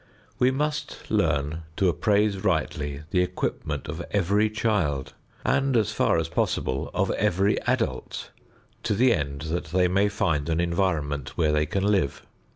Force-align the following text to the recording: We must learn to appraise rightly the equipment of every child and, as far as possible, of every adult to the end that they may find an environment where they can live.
We 0.39 0.49
must 0.49 1.11
learn 1.11 1.61
to 1.77 1.87
appraise 1.87 2.43
rightly 2.43 3.03
the 3.11 3.21
equipment 3.21 3.87
of 3.87 4.03
every 4.09 4.49
child 4.49 5.13
and, 5.45 5.77
as 5.77 5.91
far 5.91 6.17
as 6.17 6.27
possible, 6.27 6.89
of 6.91 7.11
every 7.11 7.61
adult 7.67 8.31
to 8.81 8.95
the 8.95 9.13
end 9.13 9.41
that 9.53 9.65
they 9.65 9.87
may 9.87 10.09
find 10.09 10.49
an 10.49 10.59
environment 10.59 11.37
where 11.37 11.51
they 11.51 11.67
can 11.67 11.83
live. 11.83 12.25